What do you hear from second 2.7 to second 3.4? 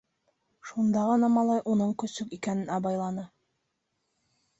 абайланы.